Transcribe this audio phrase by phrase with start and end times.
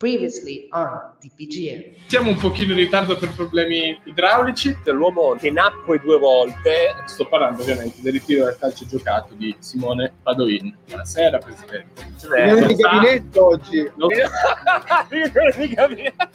[0.00, 2.06] Previously on DPGM.
[2.06, 4.74] Siamo un pochino in ritardo per problemi idraulici.
[4.86, 6.94] L'uomo che nacque due volte.
[7.04, 10.74] Sto parlando ovviamente del ritiro del calcio giocato di Simone Padoin.
[10.86, 12.02] Buonasera, Presidente.
[12.22, 13.92] Riunione di gabinetto oggi.
[15.08, 16.28] Riunione di gabinetto.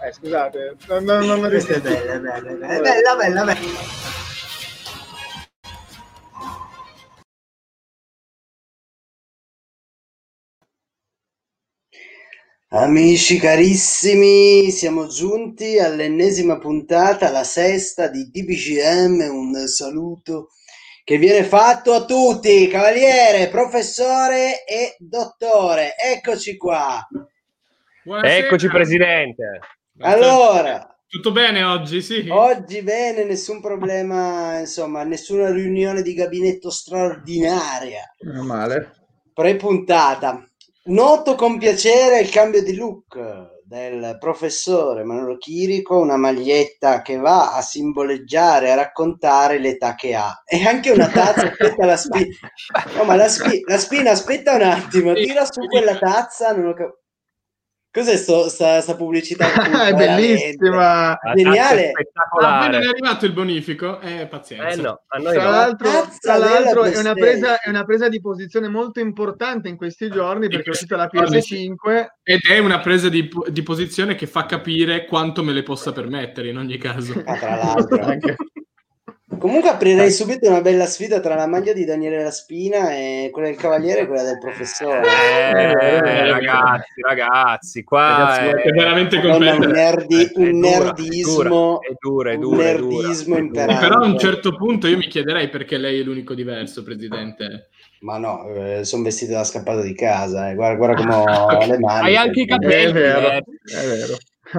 [0.00, 3.54] Eh, scusate, non, non, non Questa è bella, bella, bella, bella, bella,
[12.68, 20.48] Amici carissimi, siamo giunti all'ennesima puntata, la sesta di DPGM, un saluto
[21.04, 27.00] che viene fatto a tutti, cavaliere, professore e dottore, eccoci qua.
[28.02, 28.46] Buonasera.
[28.46, 29.60] Eccoci, Presidente.
[30.00, 32.26] Allora, Tutto bene oggi, sì?
[32.28, 38.02] oggi bene, nessun problema, insomma, nessuna riunione di gabinetto straordinaria.
[38.24, 38.90] Meno male.
[39.32, 40.44] Pre-puntata.
[40.88, 43.18] Noto con piacere il cambio di look
[43.64, 50.32] del professore Manolo Chirico, una maglietta che va a simboleggiare, a raccontare l'età che ha.
[50.44, 52.26] E anche una tazza, aspetta la spina.
[52.96, 56.52] No, ma la, spi- la spina, aspetta un attimo, tira su quella tazza.
[56.52, 56.98] Non ho cap-
[57.96, 59.46] Cos'è sto, sta, sta pubblicità?
[59.88, 61.18] è bellissima.
[61.34, 61.92] Geniale.
[62.42, 64.00] Ah, poi non è arrivato il bonifico?
[64.00, 64.68] Eh, pazienza.
[64.68, 65.50] Eh no, a noi Tra no.
[65.50, 70.10] l'altro, tra l'altro è, una presa, è una presa di posizione molto importante in questi
[70.10, 74.26] giorni perché è uscita la giorni, PS5 Ed è una presa di, di posizione che
[74.26, 77.22] fa capire quanto me le possa permettere in ogni caso.
[77.24, 78.34] Ah, tra l'altro.
[79.38, 83.56] Comunque aprirei subito una bella sfida tra la maglia di Daniele Laspina e quella del
[83.56, 85.02] Cavaliere e quella del professore.
[85.06, 89.66] Eh, ragazzi, ragazzi, qua Ragazzi, è, è veramente un, completo.
[89.66, 93.86] nerdi- è un nerdismo, È dura, è un dura, è dura, nerdismo è imperante.
[93.86, 97.68] Però a un certo punto io mi chiederei perché lei è l'unico diverso, Presidente.
[98.00, 98.44] Ma no,
[98.82, 100.54] sono vestito da scappato di casa, eh.
[100.54, 102.06] guarda, guarda come ho le mani.
[102.08, 102.92] Hai anche i è capelli.
[102.92, 103.38] vero, eh.
[103.38, 104.16] è vero.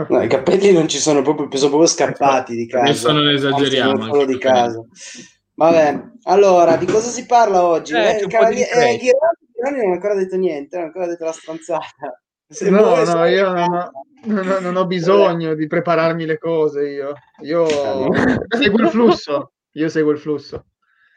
[0.10, 2.84] No, I capelli non ci sono proprio, sono proprio scappati di casa.
[2.86, 4.82] Adesso non esageriamo, solo di casa.
[5.54, 7.94] Vabbè, allora, di cosa si parla oggi?
[7.94, 11.32] Eh, Eh, Cavaliere- eh, Ghironi non ha ancora detto niente, non ha ancora detto la
[11.32, 12.22] stronzata.
[12.50, 13.92] Se No, vuoi, no, io non ho,
[14.26, 16.88] non ho- non ho bisogno di prepararmi le cose.
[16.88, 17.68] Io, io
[18.48, 19.52] seguo il flusso.
[19.72, 20.66] Io seguo il flusso.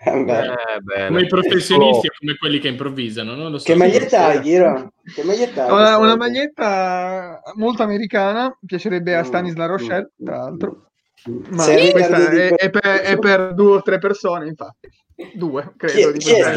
[0.03, 1.09] Eh, bene.
[1.09, 3.67] Come i professionisti Oh, come quelli che improvvisano, non lo so.
[3.67, 4.43] Che maglietta hai, Sì.
[4.43, 4.93] Ghiro?
[5.15, 5.73] Che maglietta hai?
[5.73, 10.87] Una, una maglietta molto americana, piacerebbe a Mm, Stanisla Rochelle, mm, tra l'altro.
[11.29, 11.43] mm.
[11.51, 14.89] Ma Sei questa è, è per, è per due o tre persone, infatti.
[15.35, 16.13] Due, credo.
[16.13, 16.55] Chi- di chi è?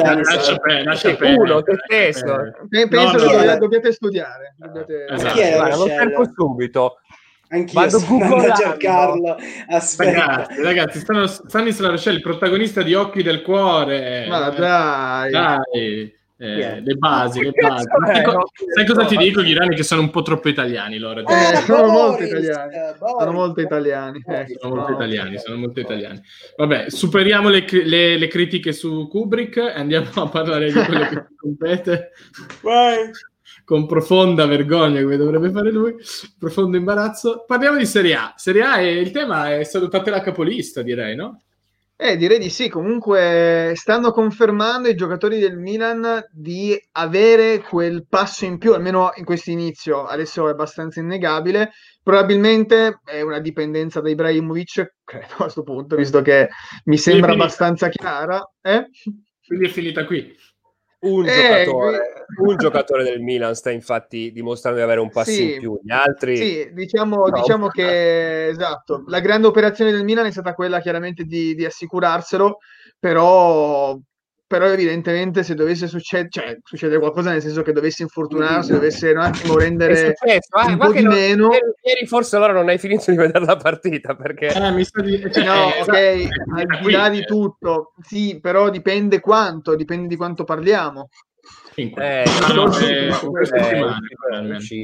[0.83, 2.39] Lascia Sì, uno, te stesso.
[2.45, 3.57] Eh, Pe- Penso No, che no, dobbiate, no.
[3.57, 4.55] dobbiate studiare.
[4.57, 5.33] dobbiate- Esatto.
[5.33, 6.95] Chi è la Guarda, lo cerco subito.
[7.53, 9.35] Anch'io Vado sto andando a cercarlo.
[9.67, 10.11] Aspetta.
[10.25, 14.25] Ragazzi, ragazzi, stanno, Rochelle, il protagonista di Occhi del Cuore.
[14.27, 16.79] Ma Eh, dai, Dai, eh, è?
[16.81, 17.85] le basi, le basi.
[18.05, 19.29] sai, co- Occhi del sai cosa ti Cuore?
[19.29, 19.75] dico, Ghirani?
[19.75, 21.19] Che sono un po' troppo italiani loro.
[21.19, 22.73] Eh, Ah, sono molto italiani.
[22.97, 24.23] Sono molto italiani.
[24.25, 24.53] Ecco.
[24.59, 24.95] Sono molto No.
[24.97, 26.21] italiani, sono molto italiani.
[26.57, 31.25] Vabbè, superiamo le, le- le critiche su Kubrick e andiamo a parlare di quello che
[31.37, 32.11] compete
[32.61, 33.11] Vai.
[33.63, 35.95] Con profonda vergogna, come dovrebbe fare lui,
[36.37, 37.43] profondo imbarazzo.
[37.47, 38.33] Parliamo di Serie A.
[38.35, 41.41] Serie A e il tema è salutate la capolista, direi, no?
[41.95, 42.67] Eh, direi di sì.
[42.67, 49.23] Comunque stanno confermando i giocatori del Milan di avere quel passo in più, almeno in
[49.23, 50.03] questo inizio.
[50.03, 51.71] Adesso è abbastanza innegabile.
[52.01, 56.49] Probabilmente è una dipendenza da Ibrahimovic, credo a questo punto, visto che
[56.85, 58.43] mi sembra abbastanza chiara.
[58.61, 58.89] Eh?
[59.45, 60.35] Quindi è finita qui.
[61.05, 61.31] Un, Eh,
[61.65, 65.53] giocatore, un giocatore del Milan sta infatti dimostrando di avere un passo Sì.
[65.53, 65.77] in più.
[65.83, 67.31] Gli altri Sì, diciamo, No.
[67.31, 69.03] diciamo che esatto.
[69.07, 72.59] La grande operazione del Milan è stata quella chiaramente di, di assicurarselo,
[72.99, 73.97] però,
[74.53, 79.17] però evidentemente se dovesse succedere, cioè, succedere qualcosa nel senso che dovesse infortunarsi, dovesse un
[79.17, 80.49] attimo rendere successo.
[80.51, 81.49] Ah, un po' di non- meno.
[81.81, 85.19] ieri, forse allora non hai finito di vedere la partita perché Eh, mi sa di...
[85.19, 86.27] cioè, No, eh, ok, esatto, è
[86.67, 87.25] al di là di eh.
[87.25, 91.09] tutto, sì, però dipende quanto, dipende di quanto parliamo.
[91.73, 91.91] Eh,
[92.53, 94.83] no, eh, eh, sì.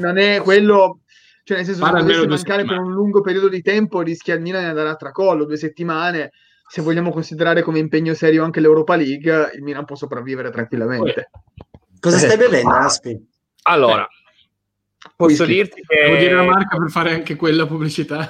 [0.00, 1.02] Non è quello,
[1.44, 4.62] cioè nel senso se dovesse mancare per un lungo periodo di tempo rischia il Milan
[4.64, 6.32] di andare a tracollo, due settimane,
[6.72, 11.28] se vogliamo considerare come impegno serio anche l'Europa League, il Milan può sopravvivere tranquillamente.
[12.00, 13.28] Cosa stai bevendo, Aspi?
[13.64, 14.08] Allora,
[15.14, 15.54] posso Whisky.
[15.54, 18.26] dirti che Devo dire la marca per fare anche quella pubblicità.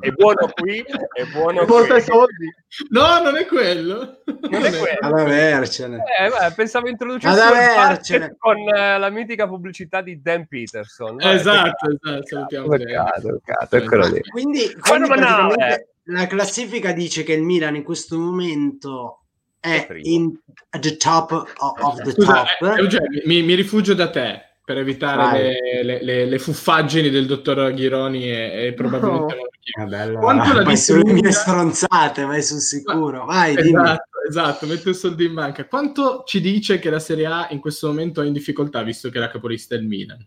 [0.00, 2.02] è buono qui, è buono Porta qui.
[2.02, 2.52] soldi.
[2.90, 4.22] No, non è quello.
[4.26, 4.98] Non è quello.
[5.00, 5.98] Ad avercene.
[5.98, 8.34] Eh, beh, pensavo introducessi avercene.
[8.38, 11.14] con eh, la mitica pubblicità di Dan Peterson.
[11.14, 14.20] Vai, Esatto, esatto, salutiamo Peccato, peccato, eccolo lì.
[14.22, 19.24] Quindi, Quando quindi ma no, praticamente la classifica dice che il Milan in questo momento
[19.60, 20.36] È in
[20.80, 22.68] the top of, the Scusa, top.
[22.76, 24.40] eh, Eugenio, mi, mi rifugio da te.
[24.64, 29.86] per evitare le, le, le, le, fuffaggini del dottor Ghironi e, e probabilmente no.
[29.86, 33.24] Vabbè, Quanto la vai sulle mie stronzate, vai sul sicuro.
[33.24, 35.66] Vai, esatto, esatto, metto il soldo in banca.
[35.66, 39.18] Quanto ci dice che la Serie A in questo momento è in difficoltà, visto che
[39.18, 40.26] la capolista è il Milan?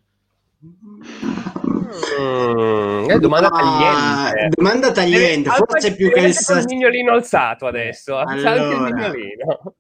[2.20, 4.40] Mm, è domanda tagliente.
[4.40, 8.18] Ah, domanda tagliente, forse più che il, il mignolino alzato adesso.
[8.18, 9.12] Allora,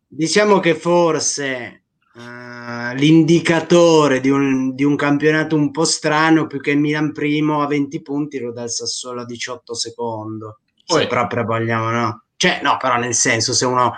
[0.07, 1.83] diciamo che forse
[2.13, 7.62] uh, l'indicatore di un, di un, campionato un po' strano, più che il Milan primo
[7.62, 10.60] a 20 punti, lo dà il Sassuolo a 18 secondo.
[10.86, 11.01] Poi.
[11.01, 12.24] Se proprio vogliamo, no?
[12.38, 13.94] Cioè, no, però nel senso, se uno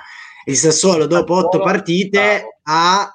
[0.46, 3.12] il Sassuolo dopo 8 partite ha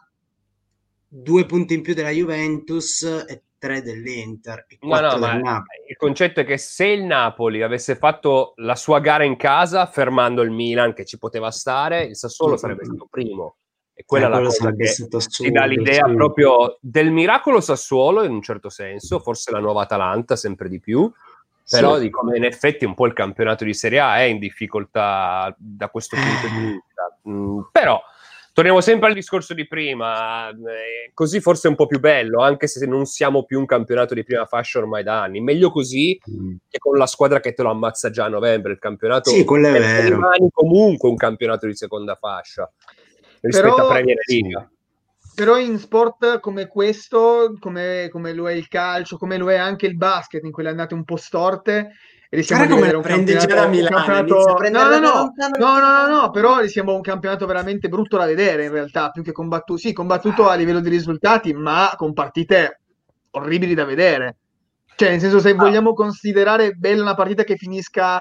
[1.08, 6.40] due punti in più della Juventus e 3 dell'Inter e no, no, ma il concetto
[6.40, 10.92] è che se il Napoli avesse fatto la sua gara in casa fermando il Milan
[10.92, 13.58] che ci poteva stare, il Sassuolo sarebbe stato primo.
[13.94, 14.92] E quella eh, è la cosa che
[15.28, 16.14] ti dà l'idea sì.
[16.14, 21.08] proprio del miracolo Sassuolo in un certo senso, forse la nuova Atalanta sempre di più,
[21.70, 22.00] però sì.
[22.00, 25.88] di come in effetti un po' il campionato di Serie A è in difficoltà da
[25.88, 27.16] questo punto di vista.
[27.28, 28.02] Mm, però
[28.54, 32.66] Torniamo sempre al discorso di prima, eh, così forse è un po' più bello, anche
[32.66, 35.40] se non siamo più un campionato di prima fascia ormai da anni.
[35.40, 36.56] Meglio così mm.
[36.68, 38.72] che con la squadra che te lo ammazza già a novembre.
[38.72, 40.16] Il campionato sì, quello è vero.
[40.16, 42.70] rimane comunque un campionato di seconda fascia
[43.40, 44.70] rispetto Però, a Premier League.
[45.34, 49.86] Però in sport come questo, come, come lo è il calcio, come lo è anche
[49.86, 51.92] il basket, in quelle annate un po' storte,
[52.36, 54.68] rischiamo di vedere un campionato, da Milano, campionato...
[54.70, 58.72] No, no, no, no, no, no, però rischiamo un campionato veramente brutto da vedere in
[58.72, 62.80] realtà, più che combattuto, sì, combattuto a livello di risultati, ma con partite
[63.32, 64.36] orribili da vedere.
[64.94, 65.54] Cioè, nel senso, se ah.
[65.54, 68.20] vogliamo considerare bella una partita che finisca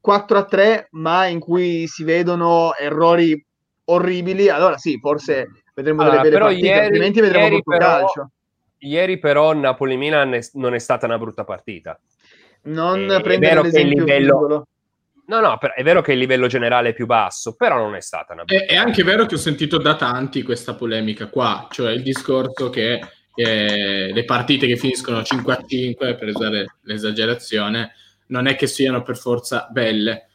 [0.00, 3.44] 4 a 3, ma in cui si vedono errori
[3.86, 8.30] orribili, allora sì, forse vedremo allora, delle belle partite, ieri, altrimenti vedremo brutto però, calcio.
[8.78, 11.98] Ieri però Napoli-Milan non è stata una brutta partita.
[12.64, 14.66] Non eh, prendere l'esempio livello...
[15.26, 18.34] No, no, è vero che il livello generale è più basso, però non è stata
[18.34, 22.02] una È, è anche vero che ho sentito da tanti questa polemica qua, cioè il
[22.02, 23.00] discorso che
[23.34, 27.92] eh, le partite che finiscono 5 a 5, per usare l'esagerazione,
[28.26, 30.28] non è che siano per forza belle.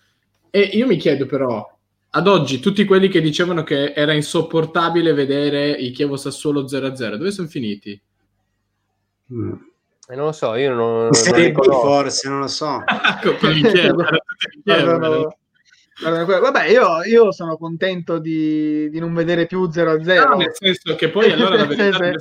[0.49, 1.65] E io mi chiedo però,
[2.09, 7.31] ad oggi, tutti quelli che dicevano che era insopportabile vedere il Chievo Sassuolo 0-0, dove
[7.31, 7.99] sono finiti?
[9.31, 9.53] Mm.
[10.09, 12.83] Eh, non lo so, io non, non forse, non lo so.
[16.01, 20.27] Vabbè, io, io, sono contento di, di, non vedere più 0-0.
[20.27, 22.17] No, nel senso che poi allora la verità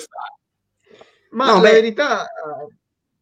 [1.30, 2.26] Ma no, la beh, verità...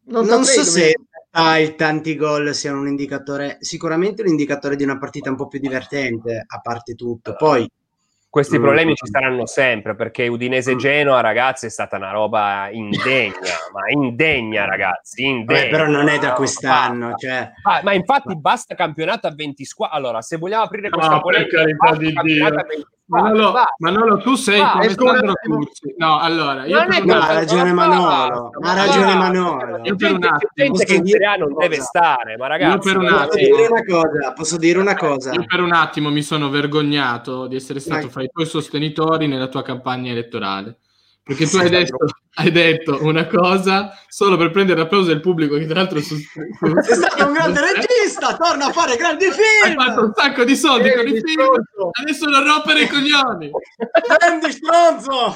[0.09, 0.95] Non, non so se
[1.31, 5.47] ah, i tanti gol siano un indicatore, sicuramente un indicatore di una partita un po'
[5.47, 7.35] più divertente, a parte tutto.
[7.37, 7.69] Poi
[8.37, 8.61] questi mm.
[8.61, 10.77] problemi ci saranno sempre perché Udinese mm.
[10.77, 13.33] Genoa, ragazzi, è stata una roba indegna,
[13.73, 15.25] ma indegna, ragazzi.
[15.25, 15.61] Indegna.
[15.61, 17.15] Beh, però non è da quest'anno.
[17.15, 17.51] Cioè...
[17.63, 19.97] Ah, ma infatti basta campionato a 20 squadre.
[19.97, 21.63] Allora, se vogliamo aprire questa no, polemica,
[21.97, 22.45] di Dio.
[23.09, 25.95] Manolo, Manolo, tu sei ah, come Sandro Curzi.
[25.97, 28.49] No, allora, io non è no, ha ragione Manolo.
[28.61, 29.79] Ha ragione Manolo.
[29.83, 30.51] Io per un attimo.
[30.53, 32.73] Gente che in Serie A non deve stare, ma ragazzi.
[32.73, 33.25] Io per un attimo.
[33.25, 34.33] Posso dire una cosa?
[34.33, 35.31] Posso dire una cosa?
[35.31, 39.47] Io per un attimo mi sono vergognato di essere stato fra i tuoi sostenitori nella
[39.47, 40.79] tua campagna elettorale.
[41.27, 41.97] Perché tu hai detto,
[42.35, 46.25] hai detto, una cosa solo per prendere l'applauso del pubblico, che tra l'altro su, su,
[46.81, 49.77] sei stato un grande regista, torna a fare grandi film.
[49.77, 51.43] Hai fatto un sacco di soldi con i film,
[52.01, 53.51] adesso non rompere i coglioni.
[54.17, 55.35] Prendi stronzo.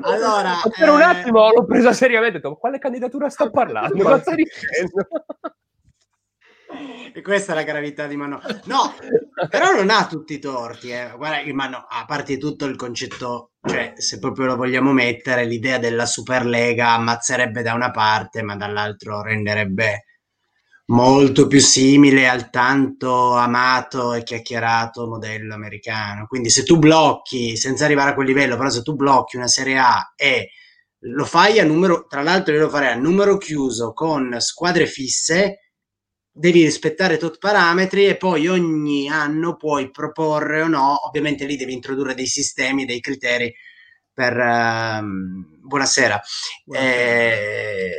[0.00, 0.90] Allora, per eh...
[0.90, 3.94] un attimo l'ho presa seriamente, ho detto, quale candidatura sta parlando?
[4.02, 5.06] Cosa stai dicendo?
[7.12, 8.40] E questa è la gravità di Mano.
[8.64, 8.94] No,
[9.48, 10.90] però non ha tutti i torti.
[10.90, 11.12] Eh.
[11.16, 15.78] Guarda che Mano, a parte tutto il concetto, cioè se proprio lo vogliamo mettere, l'idea
[15.78, 20.04] della Superlega ammazzerebbe da una parte, ma dall'altro renderebbe
[20.88, 26.26] molto più simile al tanto amato e chiacchierato modello americano.
[26.26, 29.78] Quindi se tu blocchi, senza arrivare a quel livello, però se tu blocchi una Serie
[29.78, 30.50] A e
[31.00, 35.65] lo fai a numero, tra l'altro io lo farei a numero chiuso con squadre fisse,
[36.38, 41.56] devi rispettare tutti i parametri e poi ogni anno puoi proporre o no, ovviamente lì
[41.56, 43.52] devi introdurre dei sistemi, dei criteri
[44.12, 44.36] per...
[44.36, 46.20] Um, buonasera.
[46.72, 47.90] Eh,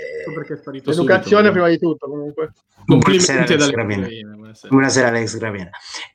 [0.85, 2.53] Educazione prima di tutto comunque.
[2.85, 4.07] Buonasera Alex Gravina.
[4.07, 4.69] Buonasera.
[4.69, 5.69] buonasera Alex Gravina.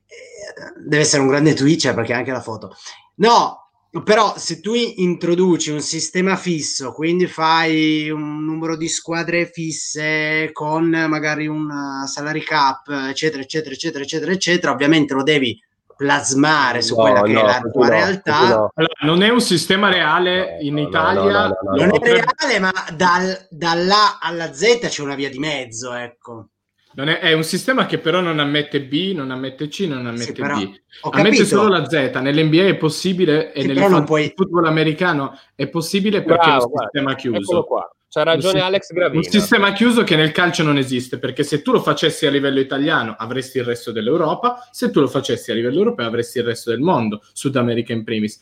[0.06, 2.74] Eh, deve essere un grande Twitch perché anche la foto.
[3.16, 3.61] No,
[4.04, 10.88] però se tu introduci un sistema fisso, quindi fai un numero di squadre fisse con
[10.88, 11.70] magari un
[12.06, 15.62] salary cap, eccetera, eccetera, eccetera, eccetera, eccetera, ovviamente lo devi
[15.94, 18.38] plasmare su no, quella no, che è la tua no, realtà.
[18.74, 21.54] Allora, non è un sistema reale in Italia.
[21.74, 26.48] non è reale, ma dal, dall'A alla Z c'è una via di mezzo, ecco.
[26.94, 30.32] È, è, un sistema che però non ammette B, non ammette C, non ammette sì,
[30.32, 30.80] però, D.
[31.10, 32.16] Ammette solo la Z.
[32.20, 34.32] Nell'NBA è possibile e nel puoi...
[34.36, 37.38] football americano è possibile perché Bravo, è un sistema chiuso.
[37.38, 37.96] Eccolo qua.
[38.14, 39.22] C'ha ragione un Alex Gravina.
[39.24, 42.60] Un sistema chiuso che nel calcio non esiste, perché se tu lo facessi a livello
[42.60, 46.68] italiano avresti il resto dell'Europa, se tu lo facessi a livello europeo avresti il resto
[46.68, 48.38] del mondo, Sud America in primis.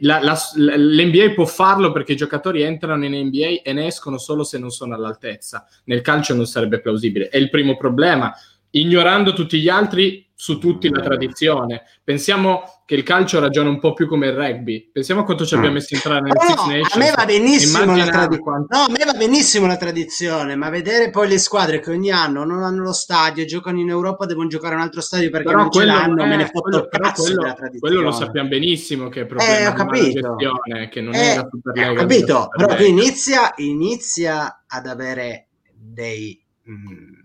[0.00, 4.42] La, la, L'NBA può farlo perché i giocatori entrano in NBA e ne escono solo
[4.42, 5.68] se non sono all'altezza.
[5.84, 7.28] Nel calcio non sarebbe plausibile.
[7.28, 8.34] È il primo problema.
[8.70, 11.84] Ignorando tutti gli altri, su tutti la tradizione.
[12.02, 14.90] Pensiamo che il calcio ragiona un po' più come il rugby.
[14.90, 16.94] Pensiamo a quanto ci abbiamo messo entrare nel no, Six Nations.
[16.94, 18.66] A me va benissimo la tradizione.
[18.68, 22.42] No, a me va benissimo la tradizione, ma vedere poi le squadre che ogni anno
[22.42, 25.58] non hanno lo stadio, giocano in Europa, devono giocare a un altro stadio perché però
[25.58, 27.94] non ce l'hanno, è, me ne foto il cazzo quello, della tradizione.
[27.94, 30.34] Quello lo sappiamo benissimo che è problema eh, ho capito.
[30.34, 31.90] gestione, che non eh, era Superlega.
[31.92, 36.44] Ho capito, però tu inizia, inizia ad avere dei...
[36.64, 37.21] Mh,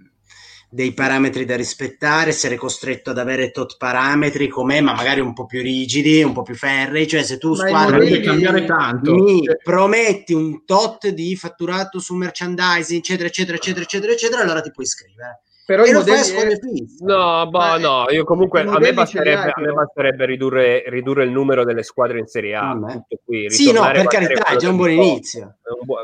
[0.69, 5.45] dei parametri da rispettare, essere costretto ad avere tot parametri com'è, ma magari un po'
[5.45, 9.13] più rigidi, un po' più ferrei, cioè se tu squadra mi, cambiare tanto.
[9.13, 14.71] mi prometti un tot di fatturato su merchandising, eccetera, eccetera, eccetera, eccetera, eccetera, allora ti
[14.71, 15.41] puoi iscrivere.
[15.67, 16.57] Però e lo fai a
[16.99, 21.31] No, boh, eh, no, io comunque a me basterebbe, a me basterebbe ridurre, ridurre, il
[21.31, 22.69] numero delle squadre in Serie A.
[22.69, 25.57] Ah, qui, sì, no, per carità, è già un buon inizio.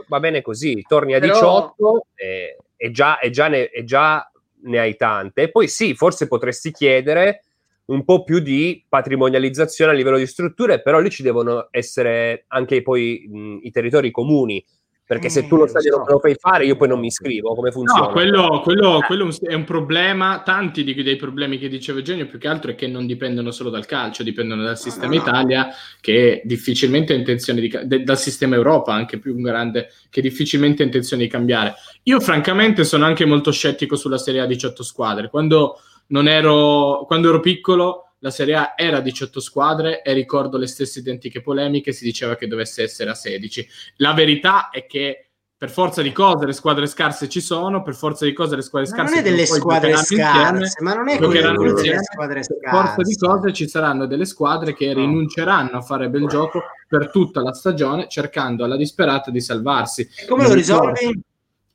[0.10, 1.34] Va bene così, torni a Però...
[1.34, 4.29] 18 e, e, già, e già, ne, e già
[4.63, 5.50] ne hai tante.
[5.50, 7.43] Poi sì, forse potresti chiedere
[7.86, 12.82] un po' più di patrimonializzazione a livello di strutture, però lì ci devono essere anche
[12.82, 14.63] poi mh, i territori comuni
[15.05, 17.53] perché se tu lo stadio non lo fai fare, io poi non mi iscrivo.
[17.53, 18.07] Come funziona?
[18.07, 19.05] No, quello, quello, eh.
[19.05, 20.41] quello, è un problema.
[20.43, 23.69] Tanti di, dei problemi che diceva Eugenio, più che altro è che non dipendono solo
[23.69, 25.67] dal calcio, dipendono dal sistema Italia,
[26.00, 30.86] che difficilmente ha intenzione di de, dal sistema Europa, anche più grande, che difficilmente ha
[30.86, 31.75] intenzione di cambiare.
[32.03, 35.29] Io, francamente, sono anche molto scettico sulla Serie A 18 squadre.
[35.29, 40.68] Quando, non ero, quando ero piccolo la Serie A era 18 squadre e ricordo le
[40.68, 43.68] stesse identiche polemiche, si diceva che dovesse essere a 16.
[43.98, 45.27] La verità è che
[45.58, 48.88] per forza di cose le squadre scarse ci sono, per forza di cose le squadre
[48.88, 52.60] scarse ma non è delle squadre scarse, ma non è quello delle squadre scarse.
[52.62, 55.01] Per forza di cose ci saranno delle squadre che no.
[55.01, 60.10] rinunceranno a fare bel gioco per tutta la stagione cercando alla disperata di salvarsi.
[60.15, 61.22] E come lo risolvi?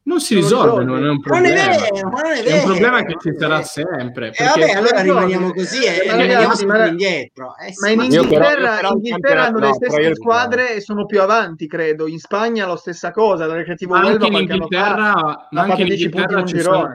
[0.08, 1.48] Non si risolve, non è un problema.
[1.48, 2.48] Non è, vero, non è, vero.
[2.48, 4.32] è un problema che ci sarà sempre.
[4.32, 7.54] E eh vabbè, allora rimaniamo così e eh, rimaniamo sempre indietro.
[7.58, 7.84] Eh, sì.
[7.84, 12.06] Ma in Inghilterra, in Inghilterra hanno le stesse squadre e sono più avanti, credo.
[12.08, 16.58] In Spagna la stessa cosa, la Recreativo Huelva in Inghilterra, ma anche in Inghilterra ci
[16.58, 16.90] sono,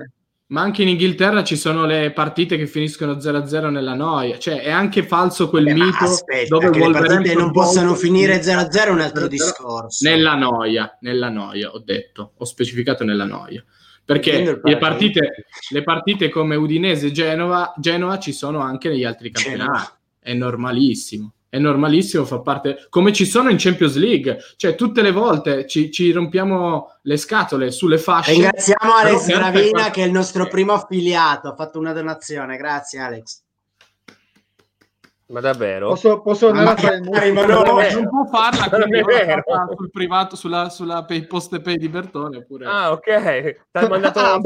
[0.53, 4.69] ma anche in Inghilterra ci sono le partite che finiscono 0-0 nella noia, cioè è
[4.69, 8.89] anche falso quel Beh, mito aspetta, dove che le partite non possano finire 0-0 è
[8.89, 10.07] un altro discorso.
[10.07, 13.65] Nella noia, nella noia, ho detto, ho specificato nella noia.
[14.05, 19.31] Perché le partite, le partite come Udinese e Genova, Genova ci sono anche negli altri
[19.31, 25.03] campionati, è normalissimo è normalissimo, fa parte come ci sono in Champions League, cioè tutte
[25.03, 28.31] le volte ci, ci rompiamo le scatole sulle fasce.
[28.31, 33.42] Ringraziamo Alex Gravina che è il nostro primo affiliato, ha fatto una donazione, grazie Alex.
[35.27, 35.87] Ma davvero?
[35.87, 37.63] Posso, posso andare a fare il muro?
[37.63, 38.69] No, non può farla
[39.75, 42.37] sul privato, sulla, sulla pay, post pay di Bertone.
[42.37, 42.65] Oppure...
[42.65, 43.71] Ah, ok.
[43.71, 44.39] Ti ha mandato, ah,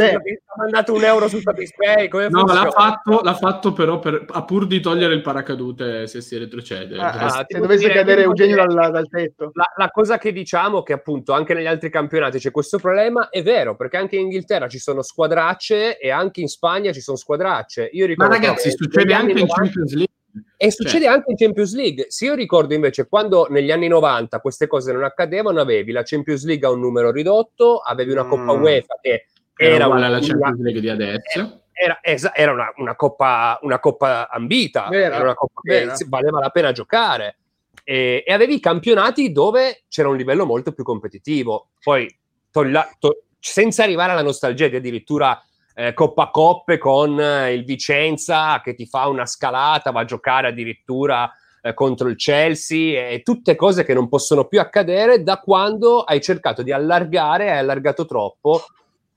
[0.56, 2.08] mandato, un euro sul Pay.
[2.08, 6.22] Come no, l'ha fatto, l'ha fatto, però per, a pur di togliere il paracadute se
[6.22, 6.98] si retrocede.
[6.98, 9.50] Ah, ah, se dovesse cadere Eugenio dal, dal tetto.
[9.54, 13.42] La, la, cosa che diciamo che appunto anche negli altri campionati c'è questo problema è
[13.42, 17.90] vero, perché anche in Inghilterra ci sono squadracce e anche in Spagna ci sono squadracce.
[17.94, 20.16] Io ricordo Ma ragazzi, succede anche in Champions League.
[20.58, 21.14] E succede cioè.
[21.14, 22.06] anche in Champions League.
[22.10, 26.46] Se io ricordo invece quando negli anni 90 queste cose non accadevano, avevi la Champions
[26.46, 28.62] League a un numero ridotto, avevi una Coppa mm.
[28.62, 31.62] UEFA che era, era uguale alla Champions League di adesso.
[31.72, 35.94] Era, era, era una, una, coppa, una, coppa, ambita, vera, era una coppa vera.
[35.94, 37.38] che valeva la pena giocare.
[37.84, 41.70] E, e, avevi campionati dove c'era un livello molto più competitivo.
[41.82, 42.08] Poi,
[42.52, 45.42] tolla, to, senza arrivare alla nostalgia di addirittura
[45.80, 50.48] eh, Coppa Coppe con eh, il Vicenza che ti fa una scalata, va a giocare
[50.48, 51.32] addirittura
[51.62, 56.20] eh, contro il Chelsea e tutte cose che non possono più accadere da quando hai
[56.20, 58.64] cercato di allargare, hai allargato troppo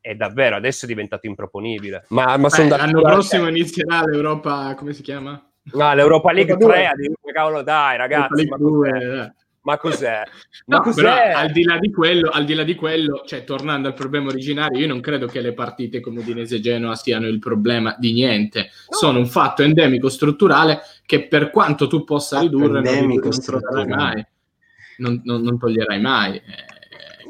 [0.02, 2.04] e davvero adesso è diventato improponibile.
[2.08, 5.42] Ma, ma sono l'anno prossimo inizierà l'Europa, come si chiama?
[5.72, 6.90] No, l'Europa League 3,
[7.32, 8.46] cavolo dai ragazzi.
[8.46, 10.22] Ma 2, Ma cos'è?
[10.66, 11.02] Ma no, cos'è?
[11.02, 14.28] Però, al di là di quello, al di là di quello, cioè tornando al problema
[14.28, 18.12] originario, io non credo che le partite come Udinese e Genoa siano il problema di
[18.12, 18.70] niente.
[18.88, 18.96] No.
[18.96, 23.86] Sono un fatto endemico strutturale che per quanto tu possa ridurre, endemico non, strutturale.
[23.86, 24.26] mai.
[24.98, 26.36] Non, non, non toglierai mai.
[26.36, 26.42] Eh,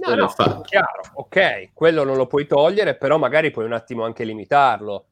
[0.06, 4.22] no, no, chiaro, ok, quello non lo puoi togliere, però magari puoi un attimo anche
[4.22, 5.06] limitarlo.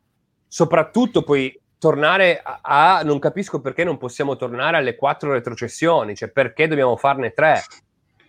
[0.47, 6.31] Soprattutto puoi tornare a, a, non capisco perché non possiamo tornare alle quattro retrocessioni, cioè
[6.31, 7.63] perché dobbiamo farne tre?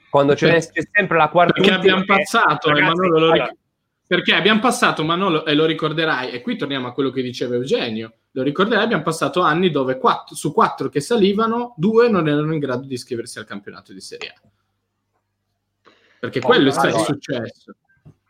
[0.10, 3.56] Quando ce n'è sempre la quarta perché abbiamo passato ragazzi, Manolo, lo ric-
[4.08, 8.13] perché abbiamo passato Manolo e lo ricorderai e qui torniamo a quello che diceva Eugenio
[8.32, 12.60] lo ricorderai abbiamo passato anni dove quattro, su quattro che salivano due non erano in
[12.60, 14.48] grado di iscriversi al campionato di Serie A.
[16.20, 17.75] Perché oh, quello è stato successo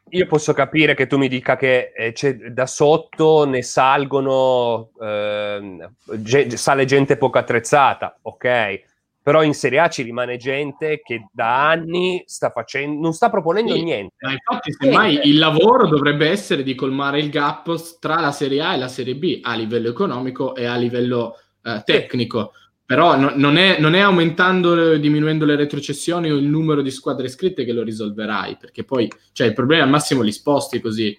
[0.10, 2.14] io posso capire che tu mi dica che eh,
[2.52, 8.82] da sotto ne salgono, eh, ge- sale gente poco attrezzata, ok,
[9.22, 13.74] però in Serie A ci rimane gente che da anni sta facendo, non sta proponendo
[13.74, 14.16] sì, niente.
[14.20, 18.74] Ma infatti, semmai il lavoro dovrebbe essere di colmare il gap tra la Serie A
[18.74, 22.52] e la Serie B a livello economico e a livello eh, tecnico.
[22.54, 26.90] Sì però no, non, è, non, è, aumentando, diminuendo le retrocessioni o il numero di
[26.90, 31.16] squadre iscritte che lo risolverai, perché poi cioè, il problema al massimo li sposti così.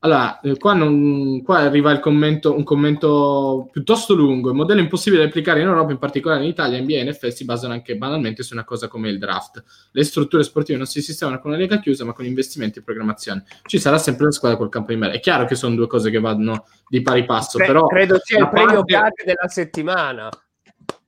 [0.00, 4.50] Allora, eh, qua, non, qua arriva commento, un commento piuttosto lungo.
[4.50, 7.46] Il modello impossibile da applicare in Europa, in particolare in Italia, NBA e NFL si
[7.46, 9.64] basano anche banalmente su una cosa come il draft.
[9.92, 13.44] Le strutture sportive non si sistemano con una lega chiusa, ma con investimenti e programmazione.
[13.64, 15.14] Ci sarà sempre la squadra col campo di mare.
[15.14, 17.86] È chiaro che sono due cose che vanno di pari passo, Cre- però...
[17.86, 19.24] Credo sia il premio parte...
[19.24, 20.28] della settimana.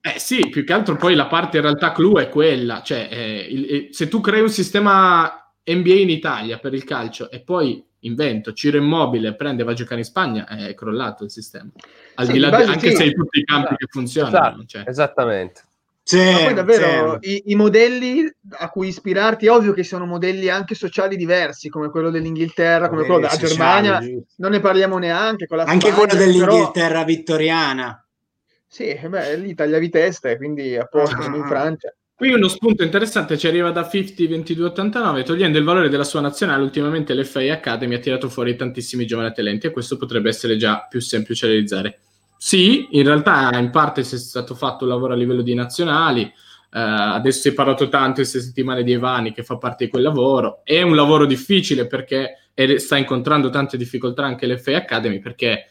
[0.04, 3.46] Eh sì, più che altro poi la parte in realtà clou è quella, cioè eh,
[3.48, 7.84] il, il, se tu crei un sistema NBA in Italia per il calcio e poi
[8.00, 11.70] invento Ciro Immobile prende e va a giocare in Spagna, è crollato il sistema.
[12.16, 12.96] Al sì, di là di, anche sì.
[12.96, 13.76] se hai tutti i campi esatto.
[13.76, 14.36] che funzionano.
[14.36, 14.64] Esatto.
[14.66, 14.84] Cioè.
[14.86, 15.62] Esattamente.
[16.04, 20.48] Sì, Ma poi davvero i, i, modelli a cui ispirarti, è ovvio che sono modelli
[20.48, 24.00] anche sociali diversi, come quello dell'Inghilterra, come quello della Germania,
[24.38, 27.04] non ne parliamo neanche con la Anche Spagna, quello dell'Inghilterra però...
[27.04, 28.04] vittoriana.
[28.72, 31.46] Sì, beh, lì tagliavi testa e quindi a posto in ah.
[31.46, 31.94] Francia.
[32.14, 37.12] Qui uno spunto interessante ci arriva da 50-22-89, togliendo il valore della sua nazionale, ultimamente
[37.12, 41.44] l'FA Academy ha tirato fuori tantissimi giovani talenti e questo potrebbe essere già più semplice
[41.44, 41.98] da realizzare.
[42.38, 46.22] Sì, in realtà in parte si è stato fatto un lavoro a livello di nazionali,
[46.22, 46.32] eh,
[46.70, 50.62] adesso si è parlato tanto queste settimane di Evani che fa parte di quel lavoro,
[50.64, 52.38] è un lavoro difficile perché
[52.76, 55.66] sta incontrando tante difficoltà anche l'FA Academy perché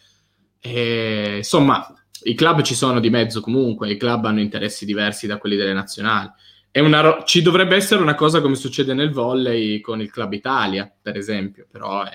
[0.59, 5.37] eh, insomma i club ci sono di mezzo comunque, i club hanno interessi diversi da
[5.37, 6.29] quelli delle nazionali.
[6.73, 11.17] Ro- ci dovrebbe essere una cosa come succede nel volley con il Club Italia, per
[11.17, 12.11] esempio, però è,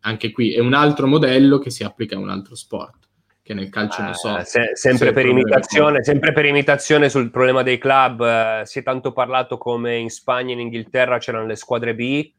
[0.00, 3.04] anche qui è un altro modello che si applica a un altro sport
[3.44, 4.42] che nel calcio eh, non so.
[4.42, 9.12] Se, sempre, per imitazione, sempre, per imitazione, sul problema dei club, eh, si è tanto
[9.12, 12.32] parlato come in Spagna e in Inghilterra c'erano le squadre B,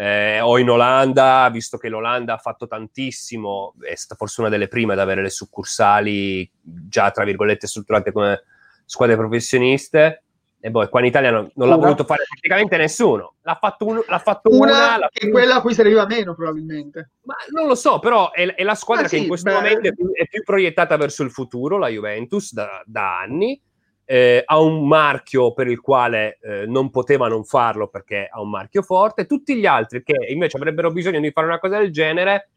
[0.00, 4.68] eh, o in Olanda, visto che l'Olanda ha fatto tantissimo, è stata forse una delle
[4.68, 8.44] prime ad avere le succursali già, tra virgolette, strutturate come
[8.84, 10.22] squadre professioniste.
[10.60, 13.34] E poi qua in Italia non, non l'ha voluto fare praticamente nessuno.
[13.42, 17.14] L'ha fatto, un, l'ha fatto una, una l'ha è quella a cui serviva meno, probabilmente.
[17.24, 19.56] Ma non lo so, però è, è la squadra ah, che sì, in questo beh.
[19.56, 23.60] momento è più, è più, proiettata verso il futuro, la Juventus, da, da anni
[24.10, 28.48] eh, ha un marchio per il quale eh, non poteva non farlo perché ha un
[28.48, 32.48] marchio forte, tutti gli altri che invece avrebbero bisogno di fare una cosa del genere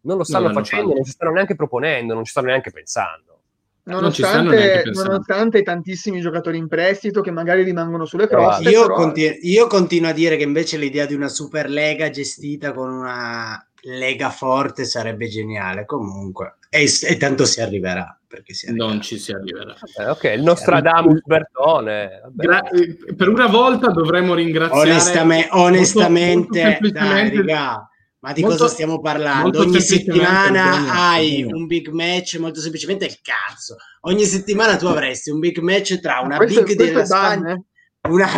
[0.00, 3.40] non lo stanno non facendo, non ci stanno neanche proponendo, non ci stanno neanche pensando.
[3.84, 8.68] Nonostante, nonostante tantissimi giocatori in prestito che magari rimangono sulle croste.
[8.68, 8.94] Io, però...
[8.94, 14.30] continu- io continuo a dire che invece l'idea di una Superlega gestita con una Lega
[14.30, 18.88] forte sarebbe geniale comunque e, e tanto si arriverà perché si arriverà.
[18.88, 22.68] non ci si arriverà eh, ok il Nostradamus Bertone Gra-
[23.16, 28.68] per una volta dovremmo ringraziare Onestame- onestamente molto, molto dai, riga, ma di molto, cosa
[28.68, 34.86] stiamo parlando ogni settimana hai un big match molto semplicemente il cazzo ogni settimana tu
[34.86, 37.62] avresti un big match tra una questo, big della Spagna eh?
[38.08, 38.28] una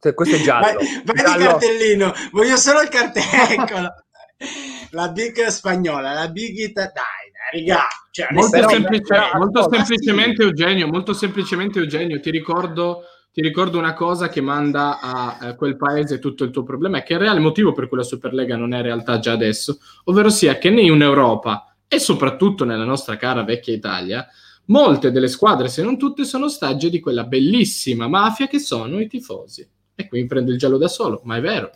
[0.00, 0.76] cioè, questo è giallo.
[0.76, 1.38] Vai, vai giallo.
[1.38, 4.06] di cartellino, voglio solo il cartellino
[4.90, 7.86] la big spagnola, la big italiana, raga.
[8.10, 10.48] Cioè, molto, semplice, molto semplicemente sì.
[10.48, 15.76] Eugenio, molto semplicemente Eugenio, ti ricordo, ti ricordo una cosa che manda a, a, quel
[15.76, 18.74] paese tutto il tuo problema, è che il reale motivo per cui la Superlega non
[18.74, 23.44] è realtà già adesso, ovvero sia che né in Europa e soprattutto nella nostra cara
[23.44, 24.26] vecchia Italia,
[24.66, 29.06] molte delle squadre, se non tutte, sono ostaggio di quella bellissima mafia che sono i
[29.06, 29.66] tifosi.
[29.94, 31.70] E qui prende il giallo da solo, ma è vero.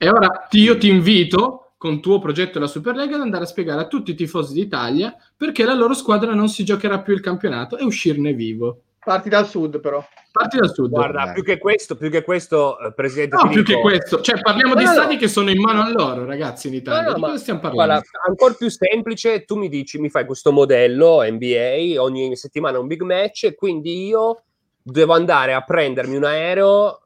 [0.00, 3.86] E ora io ti invito con tuo progetto la Superlega ad andare a spiegare a
[3.86, 7.84] tutti i tifosi d'Italia perché la loro squadra non si giocherà più il campionato e
[7.84, 8.82] uscirne vivo.
[9.08, 10.04] Parti dal sud, però.
[10.30, 10.90] Parti dal sud.
[10.90, 14.20] Guarda, più che questo, più che questo, eh, Presidente No, più che questo.
[14.20, 15.20] Cioè, parliamo no, di no, stati no.
[15.20, 17.14] che sono in mano a loro, ragazzi, in Italia.
[17.14, 17.92] di cosa stiamo parlando?
[17.94, 22.86] Guarda, ancora più semplice, tu mi dici, mi fai questo modello NBA, ogni settimana un
[22.86, 24.42] big match, quindi io
[24.82, 27.00] devo andare a prendermi un aereo...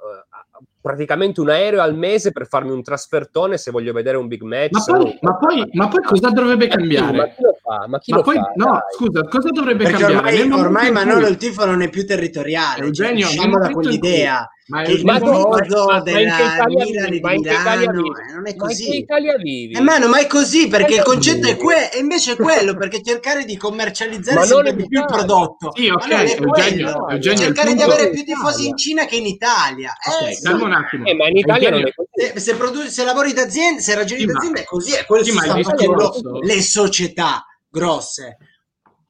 [0.82, 4.42] Eh, praticamente un aereo al mese per farmi un trasfertone se voglio vedere un big
[4.42, 4.88] match.
[4.88, 7.36] Ma poi, ma poi, ma poi cosa dovrebbe cambiare?
[7.72, 7.86] Ma chi lo fa?
[7.88, 8.52] Ma, chi ma lo poi, fa?
[8.56, 8.80] No, Dai.
[8.96, 10.42] scusa, cosa dovrebbe Perché cambiare?
[10.42, 12.84] Ormai, ormai Manolo il tifo non è più territoriale.
[12.84, 14.46] Eugenio, cioè, usciamo da quell'idea.
[14.72, 18.88] Ma che il tifoso ma, della Milan di Milano eh, non è così.
[18.88, 19.74] Ma in Italia vivi?
[19.74, 23.02] Eh, mano, ma è così perché il concetto è quello, e invece è quello, perché
[23.02, 25.72] cercare di commercializzare sempre di più il prodotto.
[25.74, 29.92] Sì, ok, Eugenio, Eugenio, cercare di avere più tifosi in Cina che in Italia.
[30.22, 30.48] Eh, sì.
[30.48, 31.06] un attimo.
[31.06, 32.08] Eh, ma in Italia non è così.
[32.12, 35.32] Se, se, produ- se lavori d'azienda, se ragioni sì, d'azienda è così, è quello che
[35.32, 38.36] stanno facendo le società grosse.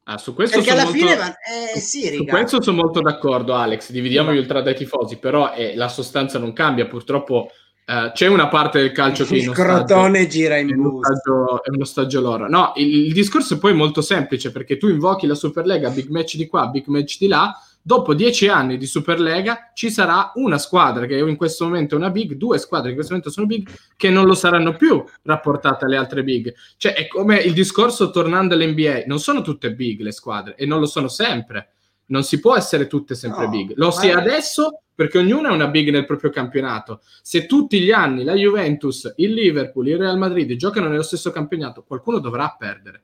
[0.05, 0.99] Ah, su questo Perché alla molto...
[0.99, 1.35] fine va...
[1.37, 3.91] eh, sì, su questo sono molto d'accordo, Alex.
[3.91, 6.87] Dividiamo gli ultra dai tifosi, però eh, la sostanza non cambia.
[6.87, 7.51] Purtroppo
[7.85, 11.69] eh, c'è una parte del calcio che il crotone gira in è uno, stadio, è
[11.71, 12.49] uno stagio loro.
[12.49, 16.37] No, il, il discorso è poi molto semplice perché tu invochi la Superlega, big match
[16.37, 21.07] di qua, big match di là dopo dieci anni di Superlega ci sarà una squadra
[21.07, 23.69] che in questo momento è una big, due squadre che in questo momento sono big,
[23.97, 26.55] che non lo saranno più rapportate alle altre big.
[26.77, 30.81] Cioè è come il discorso tornando all'NBA, non sono tutte big le squadre e non
[30.81, 31.73] lo sono sempre.
[32.07, 33.73] Non si può essere tutte sempre no, big.
[33.77, 37.01] Lo si è adesso perché ognuno è una big nel proprio campionato.
[37.23, 41.85] Se tutti gli anni la Juventus, il Liverpool, il Real Madrid giocano nello stesso campionato,
[41.85, 43.03] qualcuno dovrà perdere.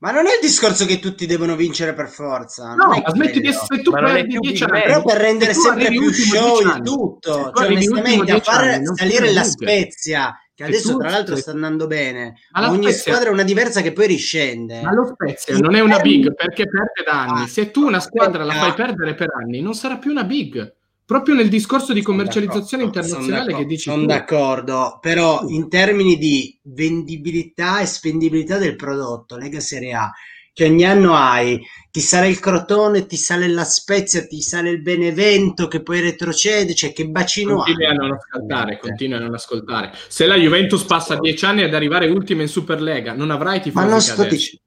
[0.00, 2.74] Ma non è il discorso che tutti devono vincere per forza.
[2.74, 4.82] No, ma smetti di essere tu perdi 10 anni.
[4.82, 7.50] Però per rendere sempre più show il tutto.
[7.52, 12.34] Cioè, onestamente, a far anni, salire la Spezia, che adesso tra l'altro sta andando bene,
[12.52, 13.00] ma ogni Spezia...
[13.12, 14.82] squadra è una diversa che poi riscende.
[14.82, 17.42] Ma lo Spezia non è una big perché perde da anni.
[17.42, 20.76] Ah, Se tu una squadra la fai perdere per anni, non sarà più una big
[21.08, 27.80] proprio nel discorso di commercializzazione internazionale che dici sono d'accordo però in termini di vendibilità
[27.80, 30.12] e spendibilità del prodotto Lega Serie A
[30.52, 31.58] che ogni anno hai
[31.90, 36.74] ti sale il Crotone, ti sale la Spezia, ti sale il Benevento che poi retrocede,
[36.74, 39.92] cioè che bacino continui a non ascoltare, continui a non ascoltare.
[40.08, 43.90] Se la Juventus passa dieci anni ad arrivare ultima in Superlega, non avrai tifosi Ma
[43.90, 44.66] non sto dicendo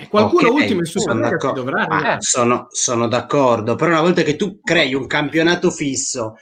[0.00, 4.36] eh, qualcuno okay, ultimo in Superlega dovrà ah, sono, sono d'accordo, però una volta che
[4.36, 6.36] tu crei un campionato fisso,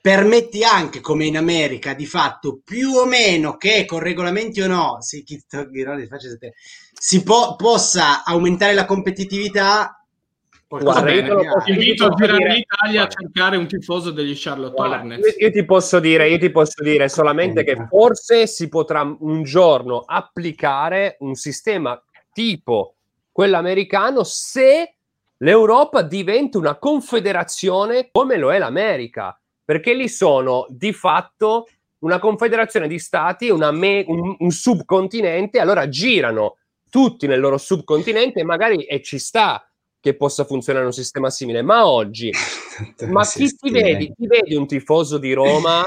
[0.00, 4.96] permetti anche, come in America, di fatto, più o meno che con regolamenti o no,
[5.00, 5.24] si,
[6.92, 9.96] si po- possa aumentare la competitività.
[10.66, 15.36] Guarda, io posso, invito a girare in Italia a cercare un tifoso degli Charlotte Hornets.
[15.36, 19.42] Io, io, ti posso dire, io ti posso dire solamente che forse si potrà un
[19.42, 22.94] giorno applicare un sistema tipo
[23.30, 24.94] quello americano se
[25.38, 31.66] l'Europa diventa una confederazione come lo è l'America, perché lì sono di fatto
[32.00, 36.58] una confederazione di stati, me- un, un, subcontinente, allora girano
[36.90, 39.66] tutti nel loro subcontinente e magari e ci sta
[40.00, 42.30] che possa funzionare un sistema simile, ma oggi,
[43.08, 44.12] ma chi ti vedi?
[44.14, 45.84] Ti vedi un tifoso di Roma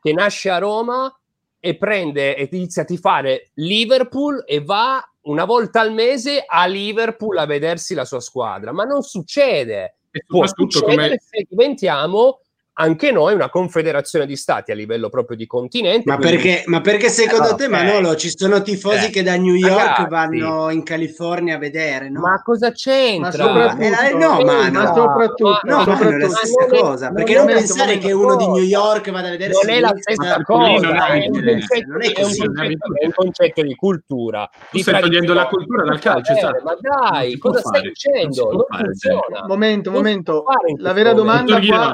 [0.00, 1.14] che nasce a Roma
[1.58, 7.36] e prende e inizia a tifare Liverpool e va una volta al mese a Liverpool
[7.38, 9.96] a vedersi la sua squadra, ma non succede.
[10.26, 11.20] Può succedere come...
[11.20, 12.40] se diventiamo
[12.76, 16.02] anche noi una confederazione di stati a livello proprio di continente.
[16.06, 16.36] Ma, quindi...
[16.36, 17.84] perché, ma perché, secondo eh, te, okay.
[17.84, 22.10] Manolo, ci sono tifosi eh, che da New York ragazzi, vanno in California a vedere?
[22.10, 22.20] No?
[22.20, 23.52] Ma cosa c'entra?
[23.52, 27.08] Ma eh, no, ma, no, soprattutto, no, ma soprattutto, è la stessa non cosa.
[27.08, 29.80] È, perché non, non pensare che uno di New York vada a vedere non è
[29.80, 32.42] la stessa cosa, è un, concetto, non è, così.
[32.42, 34.50] è un concetto di cultura.
[34.70, 36.62] Tu stai togliendo la cultura dal calcio, esatto.
[36.64, 38.50] Ma dai, cosa stai dicendo?
[38.50, 39.46] Non funziona.
[39.46, 40.44] Momento, momento.
[40.78, 41.92] La vera domanda qua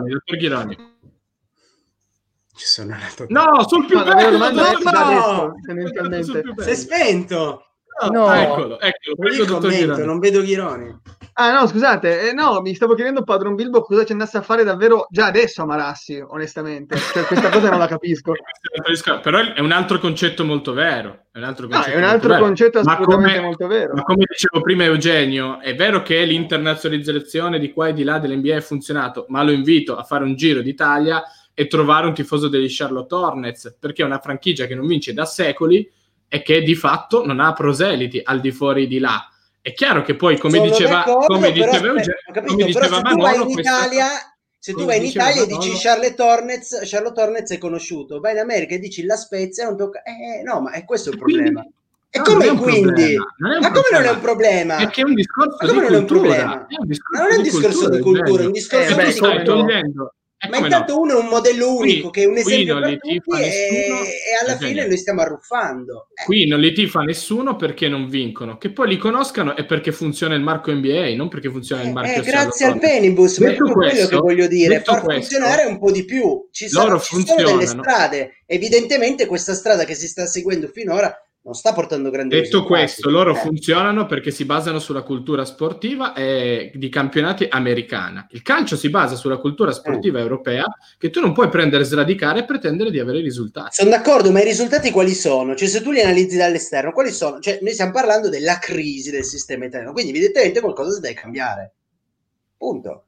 [2.60, 3.24] ci sono andato.
[3.30, 4.36] No, sul più no, bello!
[4.36, 6.22] No, no, no,
[6.58, 7.64] Si è spento!
[8.02, 8.32] No, no.
[8.32, 9.16] eccolo, eccolo.
[9.16, 11.00] Prego, commento, non vedo Ghironi.
[11.34, 14.62] Ah no, scusate, eh, no, mi stavo chiedendo Padron Bilbo cosa ci andasse a fare
[14.62, 16.98] davvero già adesso a Marassi, onestamente.
[16.98, 18.32] Cioè, questa cosa non la capisco.
[19.22, 21.26] Però è un altro concetto molto vero.
[21.32, 23.94] È un altro concetto, ah, un altro concetto assolutamente come, molto vero.
[23.94, 28.56] Ma come dicevo prima Eugenio, è vero che l'internazionalizzazione di qua e di là dell'NBA
[28.56, 31.22] è funzionato, ma lo invito a fare un giro d'Italia
[31.60, 35.26] e trovare un tifoso degli Charlotte Hornets, perché è una franchigia che non vince da
[35.26, 35.86] secoli
[36.26, 39.30] e che di fatto non ha proseliti al di fuori di là.
[39.60, 42.14] È chiaro che poi, come Sono diceva, come diceva, Eugenio,
[42.46, 44.06] come diceva Manolo, in Italia,
[44.58, 48.38] se tu vai in Italia e dici Charlotte Hornets, Charlotte Hornets è conosciuto, vai in
[48.38, 50.00] America e dici la Spezia, non tocca...
[50.02, 51.60] Eh, no, ma è questo il problema.
[51.60, 53.16] Quindi, E no, come quindi?
[53.60, 54.76] Ma come non è un problema?
[54.76, 56.36] Perché è un discorso ma come di non cultura.
[56.36, 56.66] È un problema?
[56.66, 58.94] È un discorso ma non è un discorso di cultura, cultura è un discorso eh,
[58.94, 61.00] beh, di stai togliendo, eh, ma intanto no?
[61.00, 64.56] uno è un modello unico qui, che è un esempio per tutti e, e, alla
[64.56, 64.88] fine genere.
[64.88, 66.08] noi stiamo arruffando.
[66.14, 66.24] Eh.
[66.24, 70.34] Qui non li tifa nessuno perché non vincono, che poi li conoscano è perché funziona
[70.34, 74.16] il marco NBA, non perché funziona il marchio eh, Grazie al Penibus, per quello che
[74.16, 76.48] voglio dire, far questo, funzionare un po' di più.
[76.50, 81.54] Ci sono, ci sono delle strade, evidentemente questa strada che si sta seguendo finora non
[81.54, 82.68] sta portando grandi Detto risultati.
[82.68, 83.38] questo, loro eh.
[83.38, 88.26] funzionano perché si basano sulla cultura sportiva e di campionati americana.
[88.30, 90.22] Il calcio si basa sulla cultura sportiva eh.
[90.22, 90.64] europea
[90.98, 93.70] che tu non puoi prendere, sradicare e pretendere di avere risultati.
[93.72, 95.54] Sono d'accordo, ma i risultati quali sono?
[95.54, 97.40] Cioè, se tu li analizzi dall'esterno, quali sono?
[97.40, 101.72] Cioè, noi stiamo parlando della crisi del sistema italiano, quindi evidentemente qualcosa si deve cambiare.
[102.56, 103.04] Punto.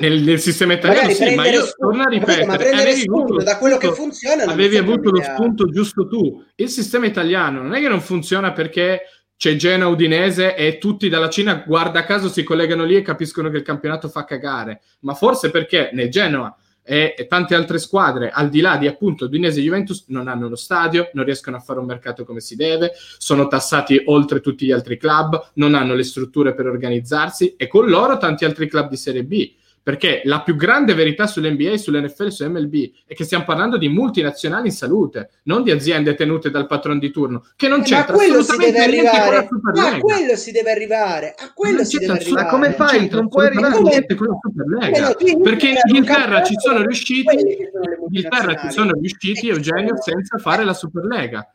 [0.00, 3.42] Nel, nel, sistema italiano Magari sì, ma io spunto, torno a ripetere, ma prendere spunto
[3.42, 6.44] da quello che funziona avevi avuto lo spunto giusto tu.
[6.56, 9.02] Il sistema italiano non è che non funziona perché
[9.42, 13.56] c'è Genoa Udinese e tutti dalla Cina, guarda caso, si collegano lì e capiscono che
[13.56, 18.48] il campionato fa cagare, ma forse perché nel Genoa e, e, tante altre squadre, al
[18.48, 21.80] di là di appunto Udinese e Juventus, non hanno lo stadio, non riescono a fare
[21.80, 26.04] un mercato come si deve, sono tassati oltre tutti gli altri club, non hanno le
[26.04, 30.54] strutture per organizzarsi e con loro tanti altri club di Serie B perché la più
[30.54, 35.30] grande verità sull'NBA, sull'NFL e su MLB è che stiamo parlando di multinazionali in salute,
[35.44, 39.08] non di aziende tenute dal patron di turno, che non eh, c'entra assolutamente si deve
[39.08, 39.48] arrivare.
[39.74, 41.34] Ma a quello si deve arrivare.
[41.36, 42.44] A quello non si deve arrivare.
[42.44, 43.08] Ma come fai?
[43.08, 45.14] Non puoi arrivare niente con la Superlega.
[45.42, 47.68] Perché in Inghilterra ci sono riusciti, in
[48.08, 51.54] Inghilterra ci sono riusciti, Eugenio, senza fare la Superlega.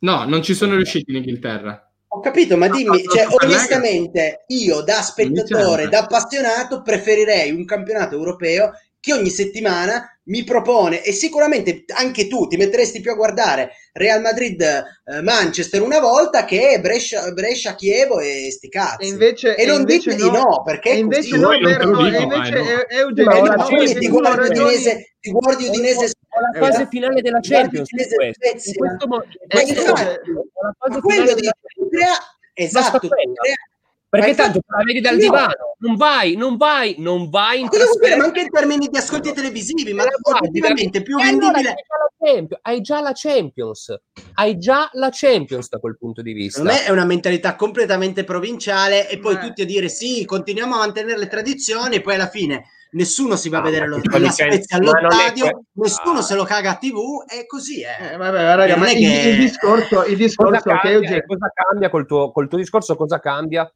[0.00, 1.83] No, non ci sono riusciti in Inghilterra.
[2.14, 8.70] Ho capito, ma dimmi, cioè, onestamente, io da spettatore, da appassionato, preferirei un campionato europeo
[9.04, 14.22] che ogni settimana mi propone e sicuramente anche tu ti metteresti più a guardare Real
[14.22, 19.04] Madrid eh, Manchester una volta che Brescia, Brescia Chievo e sti cazzi.
[19.04, 20.62] E, invece, e non invece dite no, di no.
[20.62, 25.30] perché e invece no, Berto, e invece è, è Eugenio no, ti guardi Udinese ti
[25.30, 26.10] guardi Udinese
[26.54, 30.00] la fase finale della Champions in questo, in questo, mo- in questo esatto.
[30.00, 31.52] la fase finale della
[31.90, 32.16] crea,
[32.54, 33.54] esatto, crea,
[34.20, 38.16] perché tanto la vedi dal io, divano, non vai, non vai, non vai in trasferta.
[38.16, 41.74] Ma anche in termini di ascolti televisivi, ma obiettivamente più vendibile.
[42.20, 43.94] Allora, hai già la Champions,
[44.34, 46.62] hai già la Champions da quel punto di vista.
[46.62, 49.38] Per me è una mentalità completamente provinciale e poi eh.
[49.38, 53.48] tutti a dire sì, continuiamo a mantenere le tradizioni e poi alla fine nessuno si
[53.48, 56.22] va a ah, vedere lo, la Spezia allo stadio, nessuno ah.
[56.22, 58.12] se lo caga a tv e così è.
[58.12, 59.28] Eh, vabbè, raga, ma il, che...
[59.28, 62.96] il, discorso, il discorso cosa cambia, che cosa cambia col tuo, col tuo discorso?
[62.96, 63.70] Cosa cambia?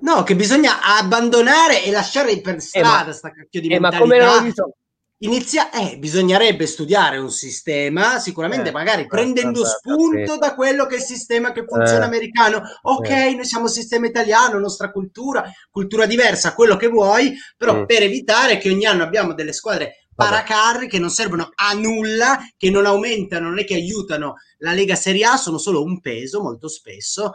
[0.00, 4.04] No, che bisogna abbandonare e lasciare per strada eh, ma, sta cacchio di eh, mentalità.
[4.04, 4.74] Ma come non visto?
[5.22, 10.98] Inizia, eh, bisognerebbe studiare un sistema, sicuramente eh, magari prendendo spunto da quello che è
[10.98, 12.62] il sistema che funziona eh, americano.
[12.82, 13.34] Ok, eh.
[13.34, 17.84] noi siamo sistema italiano, nostra cultura, cultura diversa, quello che vuoi, però mm.
[17.84, 22.70] per evitare che ogni anno abbiamo delle squadre paracarri che non servono a nulla, che
[22.70, 26.66] non aumentano, non è che aiutano la Lega Serie A, sono solo un peso molto
[26.68, 27.32] spesso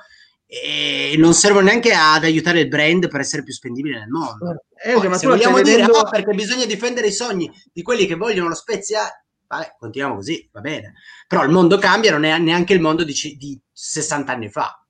[0.64, 4.64] e non servono neanche ad aiutare il brand per essere più spendibile nel mondo.
[4.82, 5.98] Eh, Poi, ma se vogliamo dire vedendo...
[5.98, 9.02] oh, perché bisogna difendere i sogni di quelli che vogliono lo Spezia,
[9.48, 10.94] vabbè, continuiamo così, va bene.
[11.28, 14.82] Però il mondo cambia, non è neanche il mondo di, di 60 anni fa.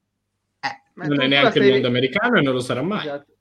[0.59, 1.07] Eh.
[1.07, 3.07] Non è neanche il mondo americano e non lo sarà mai.
[3.07, 3.33] Esatto.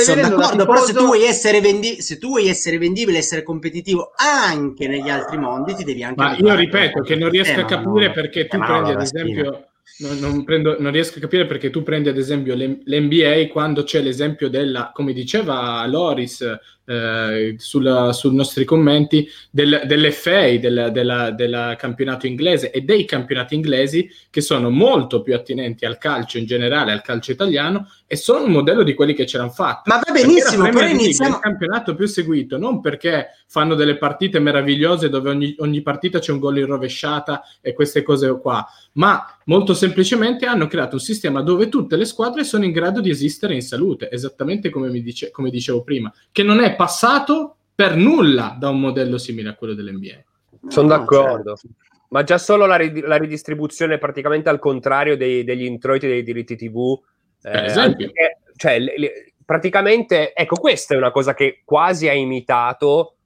[0.00, 4.12] Sono d'accordo, però se tu, vuoi essere vendi- se tu vuoi essere vendibile, essere competitivo
[4.14, 6.22] anche negli altri mondi, ti devi anche...
[6.22, 10.44] Ma io ripeto che non riesco a capire perché tu prendi ad esempio non, non,
[10.44, 14.90] prendo, non, riesco a capire perché tu prendi ad esempio l'NBA quando c'è l'esempio della,
[14.92, 16.44] come diceva Loris
[16.86, 23.54] eh, sul, sui nostri commenti, del, dell'FA, del, della, del campionato inglese e dei campionati
[23.54, 28.44] inglesi che sono molto più attinenti al calcio in generale, al calcio italiano e sono
[28.44, 29.90] un modello di quelli che c'erano fatti.
[29.90, 31.36] Ma va benissimo, però iniziamo...
[31.36, 36.32] il campionato più seguito, non perché fanno delle partite meravigliose dove ogni, ogni partita c'è
[36.32, 41.42] un gol in rovesciata e queste cose qua, ma molto semplicemente hanno creato un sistema
[41.42, 45.50] dove tutte le squadre sono in grado di esistere in salute, esattamente come, dice, come
[45.50, 50.22] dicevo prima, che non è passato per nulla da un modello simile a quello dell'NBA.
[50.68, 51.56] Sono d'accordo.
[51.56, 51.76] Certo.
[52.08, 56.56] Ma già solo la, rid- la, ridistribuzione praticamente al contrario dei, degli introiti dei diritti
[56.56, 57.00] TV.
[57.40, 58.10] Per eh, esempio.
[58.12, 63.16] Perché, cioè, le, le, praticamente, ecco, questa è una cosa che quasi ha imitato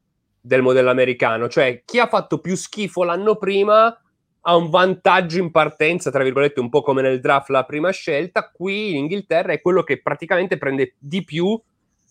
[0.41, 1.49] del modello americano.
[1.49, 3.95] Cioè, chi ha fatto più schifo l'anno prima
[4.41, 8.51] ha un vantaggio in partenza, tra virgolette, un po' come nel draft la prima scelta.
[8.51, 11.61] Qui in Inghilterra è quello che praticamente prende di più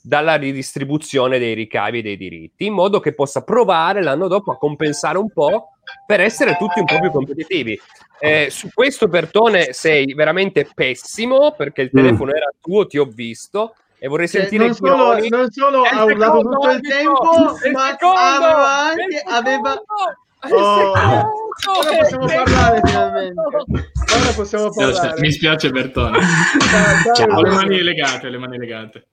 [0.01, 4.57] dalla ridistribuzione dei ricavi e dei diritti, in modo che possa provare l'anno dopo a
[4.57, 5.73] compensare un po'
[6.05, 7.79] per essere tutti un po' più competitivi.
[8.19, 11.97] Eh, su questo Bertone sei veramente pessimo perché il mm.
[11.97, 12.35] telefono mm.
[12.35, 16.41] era tuo, ti ho visto e vorrei cioè, sentire non solo, non solo ha urlato
[16.41, 19.83] tutto il tempo, il ma secondo, aveva anche aveva
[20.49, 23.41] Oh, ora possiamo parlare finalmente.
[23.41, 25.19] Ora possiamo parlare.
[25.19, 26.19] Mi spiace Bertone.
[27.33, 29.07] Ho le mani legate, le mani legate.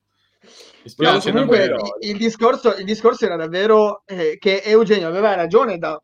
[0.84, 5.34] Mi spiace, no, comunque il, il, discorso, il discorso era davvero eh, che Eugenio aveva
[5.34, 6.00] ragione da,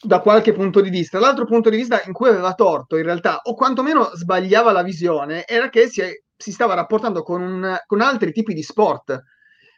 [0.00, 1.18] da qualche punto di vista.
[1.18, 5.46] L'altro punto di vista in cui aveva torto in realtà, o quantomeno sbagliava la visione,
[5.46, 6.02] era che si,
[6.34, 9.22] si stava rapportando con, un, con altri tipi di sport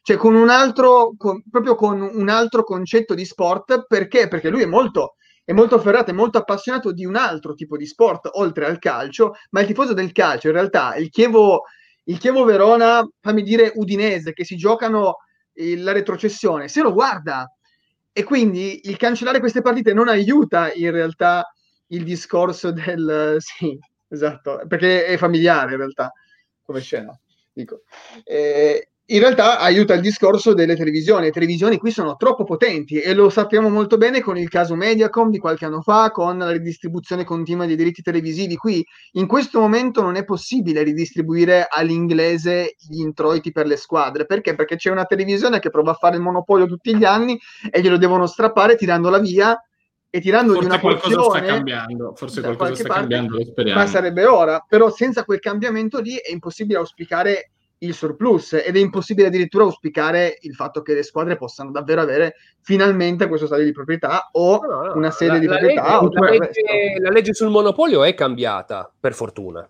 [0.09, 4.27] cioè con un altro, con, proprio con un altro concetto di sport, perché?
[4.27, 7.85] Perché lui è molto, è molto ferrato, è molto appassionato di un altro tipo di
[7.85, 11.64] sport, oltre al calcio, ma il tifoso del calcio, in realtà, il Chievo,
[12.09, 15.16] il Chievo Verona, fammi dire Udinese, che si giocano
[15.55, 17.51] il, la retrocessione, se lo guarda.
[18.12, 21.53] E quindi il cancellare queste partite non aiuta in realtà
[21.88, 23.37] il discorso del...
[23.40, 26.12] Sì, esatto, perché è familiare in realtà
[26.62, 27.18] come scena.
[27.53, 27.83] Dico.
[28.25, 31.27] Eh, in realtà aiuta il discorso delle televisioni.
[31.27, 35.31] Le televisioni qui sono troppo potenti e lo sappiamo molto bene con il caso Mediacom
[35.31, 38.57] di qualche anno fa, con la ridistribuzione continua dei diritti televisivi.
[38.57, 44.27] Qui in questo momento non è possibile ridistribuire all'inglese gli introiti per le squadre.
[44.27, 44.55] Perché?
[44.55, 47.38] Perché c'è una televisione che prova a fare il monopolio tutti gli anni
[47.71, 49.59] e glielo devono strappare tirandola via
[50.11, 53.38] e tirando forse una qualcosa porzione, sta cambiando, forse qualcosa sta parte, cambiando,
[53.75, 58.79] Ma sarebbe ora, però senza quel cambiamento lì è impossibile auspicare il surplus ed è
[58.79, 63.73] impossibile addirittura auspicare il fatto che le squadre possano davvero avere finalmente questo stadio di
[63.73, 66.01] proprietà o no, no, una sede la, di la proprietà.
[66.01, 69.69] Legge, la, legge, la legge sul monopolio è cambiata, per fortuna.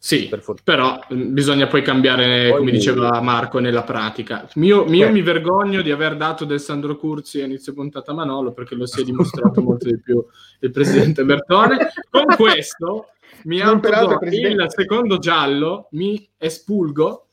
[0.00, 0.30] Sì,
[0.62, 4.48] però mm, bisogna poi cambiare, poi come diceva Marco, nella pratica.
[4.54, 8.76] Mio, mio mi vergogno di aver dato del Sandro Curzi a inizio puntata Manolo perché
[8.76, 10.24] lo si è dimostrato molto di più
[10.60, 11.90] il presidente Bertone.
[12.10, 13.08] Con questo
[13.44, 17.27] mi autodo il secondo giallo, mi espulgo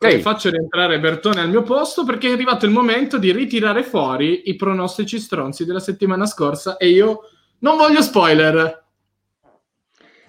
[0.00, 0.20] Okay.
[0.20, 4.54] Faccio rientrare Bertone al mio posto perché è arrivato il momento di ritirare fuori i
[4.54, 7.22] pronostici stronzi della settimana scorsa e io
[7.58, 8.84] non voglio spoiler.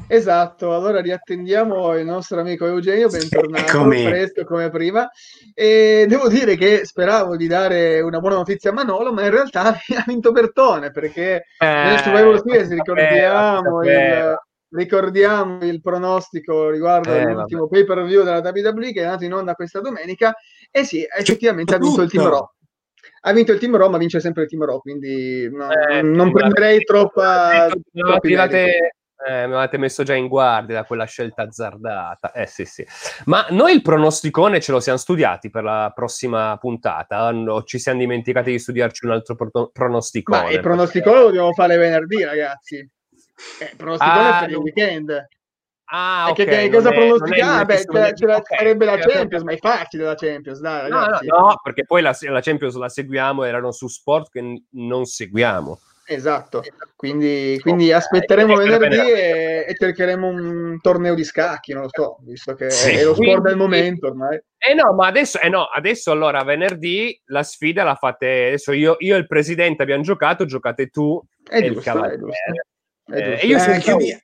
[0.08, 4.06] Esatto, allora riattendiamo il nostro amico Eugenio, bentornato, Eccomi.
[4.06, 5.08] fresco come prima.
[5.54, 9.66] E devo dire che speravo di dare una buona notizia a Manolo, ma in realtà
[9.98, 14.36] ha vinto Bertone, perché eh, nel Survival Series ricordiamo il,
[14.72, 19.34] ricordiamo il pronostico riguardo eh, all'ultimo pay per view della WWE che è andato in
[19.34, 20.36] onda questa domenica
[20.72, 22.50] e sì, effettivamente ha vinto il Team Raw.
[23.22, 26.32] Ha vinto il Team Raw ma vince sempre il Team Raw quindi no, eh, non
[26.32, 28.94] prenderei troppa mi avete,
[29.28, 32.32] eh, mi avete messo già in guardia da quella scelta azzardata.
[32.32, 32.86] Eh sì sì.
[33.26, 37.28] Ma noi il pronosticone ce lo siamo studiati per la prossima puntata.
[37.28, 41.52] O ci siamo dimenticati di studiarci un altro pro- pronosticone ma il pronosticone lo dobbiamo
[41.54, 42.90] fare venerdì ragazzi
[43.60, 45.28] eh, pronosticone ah, per il weekend.
[45.92, 46.46] Ah, ok.
[46.46, 47.66] Che, cosa pronosticare?
[47.66, 51.20] Beh, ce, ce okay, sarebbe la Champions, ma è facile la Champions, dai, no, no,
[51.24, 55.80] no, perché poi la, la, Champions la seguiamo, erano su sport che n- non seguiamo.
[56.12, 56.64] Esatto,
[56.96, 62.56] quindi, quindi aspetteremo venerdì e, e, cercheremo un torneo di scacchi, non lo so, visto
[62.56, 62.94] che sì.
[62.94, 64.40] è lo sport del momento ormai.
[64.58, 68.96] Eh no, ma adesso, eh no, adesso allora venerdì la sfida la fate, adesso io,
[69.00, 72.24] io e il presidente abbiamo giocato, giocate tu è e giusto, il cavaliere.
[73.12, 74.24] Eh, io sono, eh,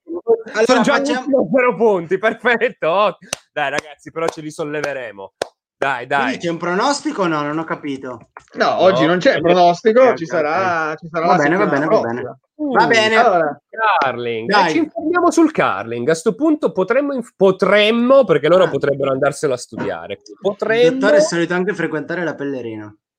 [0.54, 1.50] allora, sono già facciamo...
[1.54, 3.18] zero punti, perfetto.
[3.52, 5.34] Dai ragazzi, però ce li solleveremo.
[5.78, 6.22] Dai, dai.
[6.22, 7.42] Quindi c'è un pronostico o no?
[7.42, 8.30] Non ho capito.
[8.54, 11.26] No, no oggi non c'è pronostico, okay, ci, sarà, ci sarà.
[11.28, 12.38] Va bene, va bene, va bene.
[12.56, 13.16] Uh, va bene.
[13.16, 13.62] Allora,
[14.00, 14.50] carling.
[14.50, 14.72] Dai.
[14.72, 16.04] ci informiamo sul carling.
[16.04, 18.70] A questo punto potremmo, inf- potremmo perché loro ah.
[18.70, 20.22] potrebbero andarselo a studiare.
[20.40, 20.82] Potremmo...
[20.82, 22.36] Il dottore è solito anche frequentare la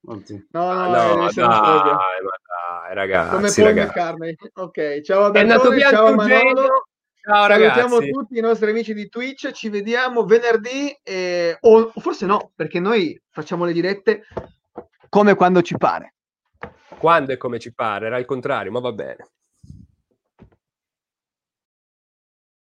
[0.07, 0.47] pellerina.
[0.51, 1.45] No, no, no, no dai,
[2.85, 3.35] dai, ragazzi.
[3.35, 4.37] Come Paul McCartney.
[4.55, 6.87] Ok, ciao Bertone, ciao Manolo.
[7.27, 12.53] Ciao Salutiamo tutti i nostri amici di Twitch, ci vediamo venerdì eh, o forse no,
[12.55, 14.23] perché noi facciamo le dirette
[15.09, 16.15] come quando ci pare.
[16.99, 19.29] Quando e come ci pare, era il contrario, ma va bene.